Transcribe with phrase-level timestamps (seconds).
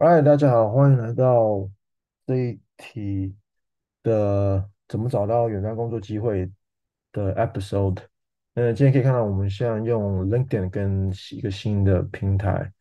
[0.00, 1.68] 嗨，大家好，欢迎来到
[2.24, 3.34] 这一题
[4.04, 6.48] 的怎么找到远端工作机会
[7.10, 7.98] 的 episode。
[8.54, 12.72] 那今天可以看到，我们现在用 LinkedIn 跟一个新的平台，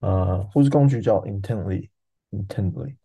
[0.00, 2.96] 呃，或是工具叫 Intently，Intently。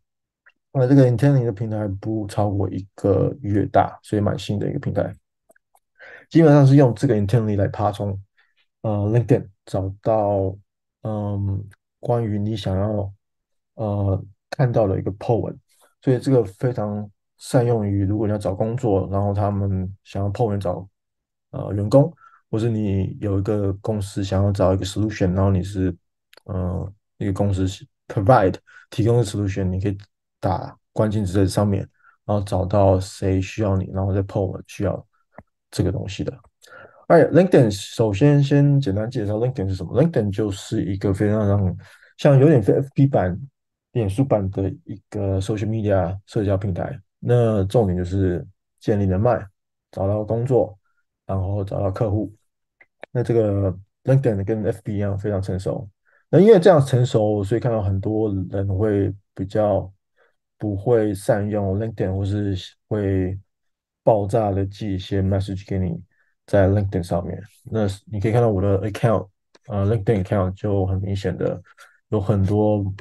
[0.71, 5.13] 那这个 Intently 的平台不超过一个月大，所以蛮新的一个平台。
[6.29, 8.17] 基本上是用这个 Intently 来爬虫，
[8.79, 10.55] 呃，LinkedIn 找到，
[11.01, 11.67] 嗯，
[11.99, 13.13] 关于你想要。
[13.75, 15.57] 呃，看到了一个 po 文，
[16.01, 20.87] 所以这个非常善用于如果你要找工作，然后他们想要 po 文找
[21.51, 22.11] 呃员工，
[22.49, 25.95] 或是你有一个公司想要找一个 solution，然后你是
[26.45, 27.65] 呃一个公司
[28.07, 28.55] provide
[28.89, 29.97] 提供的 solution，你可以
[30.39, 31.81] 打关键词在上面，
[32.23, 35.05] 然后找到谁需要你，然后再 po 文需要
[35.69, 36.33] 这个东西的。
[37.07, 41.77] 哎，LinkedIn 首先先简单介绍 LinkedIn 是什么？LinkedIn 就是一个非常让
[42.17, 43.37] 像有点 FB 版。
[43.95, 48.45] 脸书版的一个 social media 社交平台，那重点就是
[48.77, 49.39] 建立人脉，
[49.89, 50.77] 找到工作，
[51.25, 52.29] 然后找到客户。
[53.11, 53.71] 那这个
[54.03, 55.89] LinkedIn 跟 FB 一样非常成熟。
[56.29, 59.89] 那因为这样成熟，所以看到很多人会比较
[60.57, 62.53] 不会善用 LinkedIn，或是
[62.89, 63.39] 会
[64.03, 66.03] 爆炸的寄一些 message 给你
[66.45, 67.41] 在 LinkedIn 上面。
[67.63, 69.29] 那你可以看到我的 account，
[69.67, 71.61] 呃，LinkedIn account 就很明显的
[72.09, 72.93] 有很多。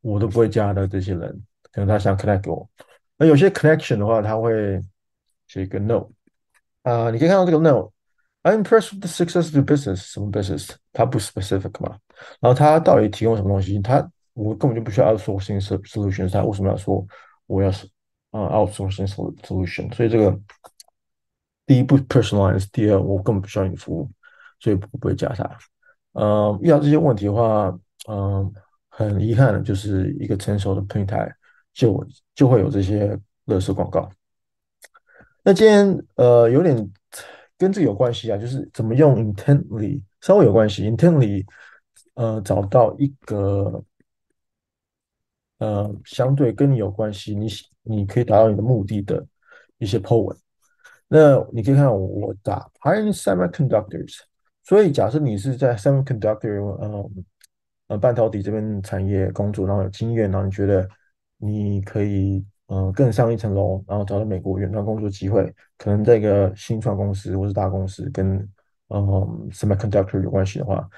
[0.00, 1.28] 我都不会加的这些人，
[1.72, 2.68] 可能他想 connect 给我。
[3.16, 4.80] 那有些 connection 的话，他会
[5.46, 6.08] 写一个 no
[6.82, 7.90] 啊、呃，你可以看到这个 no。
[8.42, 10.70] I'm impressed with the success of business，什么 business？
[10.94, 11.98] 它不 specific 嘛。
[12.40, 13.78] 然后他到底提供什么东西？
[13.80, 17.06] 他我根本就不需要 outsourcing solutions，他为什么要说
[17.46, 17.86] 我要是
[18.30, 19.06] 啊 outsourcing
[19.42, 19.94] solution？
[19.94, 20.40] 所以这个
[21.66, 24.10] 第一不 personalize，第二我根本不需要你服务，
[24.58, 25.58] 所以不会加他。
[26.12, 27.78] 呃，遇到这些问题的话，
[28.08, 28.50] 嗯、
[29.08, 31.34] 很遗憾的，就是一个成熟的平台
[31.72, 34.10] 就就会有这些垃圾广告。
[35.42, 36.76] 那今天呃有点
[37.56, 40.90] 跟这个有关系啊，就是怎么用 Intently 稍微有关系。
[40.90, 41.46] Intently
[42.14, 43.82] 呃找到一个
[45.58, 47.48] 呃相对跟你有关系，你
[47.82, 49.26] 你可以达到你的目的的
[49.78, 50.36] 一些 po 文。
[51.08, 54.18] 那你可以看我打 Hiring Semiconductors，
[54.62, 57.10] 所以假设你是在 Semiconductor 呃。
[57.90, 60.88] 呃，半导体这边产业工作，然后有经验，然后你觉得
[61.38, 68.36] 你可以呃更上一层楼，然后找到美国远端工作机会，可能在一个新创公司或是大公司跟
[68.90, 70.88] 嗯、呃、semiconductor 有关系的话，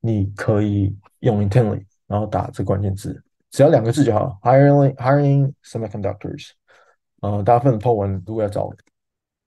[0.00, 3.22] 你可以用 Intently，然后打这关键字，
[3.52, 6.50] 只要两个字就好，hiring hiring semiconductors。
[7.20, 8.68] 呃，大部分的 po 文如果要找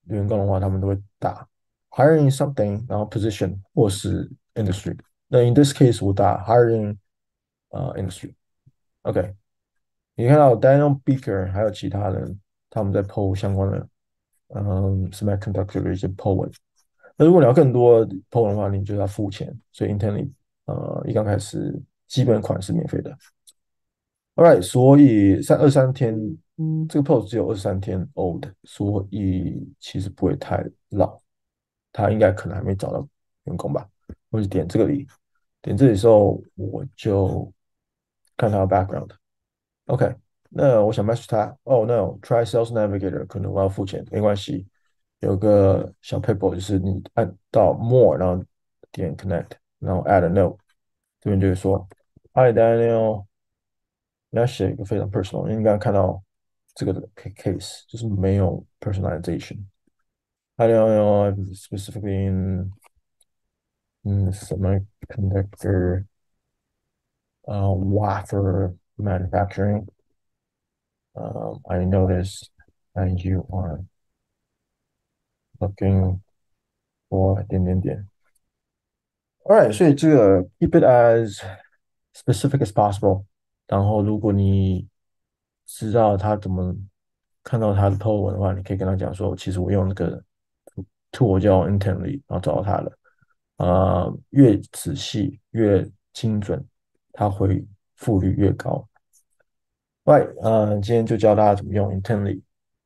[0.05, 1.45] 员工的话，他们都会打
[1.89, 4.97] hiring something，然后 position 或是 industry。
[5.33, 6.95] 那 in this case，我打 hiring
[7.69, 9.33] 呃、uh, industry，OK，
[10.13, 12.39] 你看到 Daniel Beaker 还有其他人
[12.69, 13.87] 他们在 po 相关的
[14.49, 16.51] 嗯 semiconductor 的一些 po 文。
[17.17, 19.51] 那如果你要更多 po 文的话，你就要付钱。
[19.71, 20.29] 所以 Intently
[20.65, 23.09] 呃一刚开始基本款是免费的。
[24.35, 26.15] All right，所以三二三天，
[26.57, 31.19] 嗯，这个 post 只有二十三天 old，所以其实不会太老。
[31.91, 33.07] 他应该可能还没找到
[33.45, 33.89] 员工吧？
[34.29, 35.07] 我就点这个里。
[35.62, 37.52] 点这里的时候，我就
[38.36, 40.14] 看他的 background。OK，
[40.50, 41.56] 那我想 match 他。
[41.64, 44.66] Oh no，try Sales Navigator，可能我要付钱，没关系。
[45.20, 48.44] 有个小 paper 就是你按到 More，然后
[48.92, 49.50] 点 Connect，
[49.80, 50.58] 然后 Add a note。
[51.20, 51.88] 这边就会说，
[52.34, 53.24] Hi Daniel，
[54.30, 56.22] 你要写一个非常 personal，因为你刚刚看到
[56.74, 62.70] 这个的 case 就是没有 personalization。Hi Daniel，specifically in
[64.04, 66.06] 嗯，semiconductor，
[67.42, 69.86] 呃，wafer manufacturing，
[71.12, 72.46] 呃，I noticed
[72.94, 73.84] that you are
[75.58, 76.20] looking
[77.08, 78.08] for 点点点。
[79.44, 81.42] Alright，所以这个 keep it as
[82.14, 83.24] specific as possible。
[83.66, 84.88] 然后，如果你
[85.66, 86.74] 知道他怎么
[87.42, 90.22] 看到他的 po 文的话，你可以跟他讲说，其实我用那个
[91.12, 92.98] tool 叫 Intently，然后找到他了。
[93.57, 96.65] 呃，越仔细越精准，
[97.11, 97.65] 它回
[97.95, 98.87] 复率越高。
[100.03, 102.41] Right，呃，今天就教大家怎么用 Intently，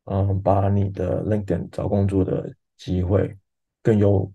[0.06, 3.36] 嗯、把你的 LinkedIn 找工作的机会
[3.82, 4.32] 更优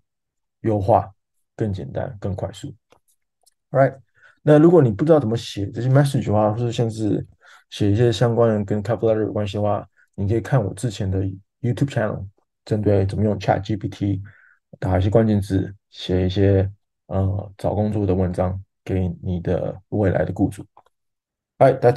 [0.62, 1.12] 优化、
[1.54, 2.74] 更简单、更快速。
[3.70, 4.00] Right，
[4.42, 7.24] 那如果你不知道怎么写这些 message 的话，或者像是
[7.70, 11.22] 写一些相关的跟 cover letter 有关系的话，你可以看我之前的
[11.60, 12.26] YouTube channel，
[12.64, 14.20] 针对怎么用 ChatGPT
[14.80, 15.74] 打一些关键字。
[15.92, 16.70] 写一些
[17.06, 20.66] 呃找工作的文章给你的未来的雇主。
[21.58, 21.90] 哎 that's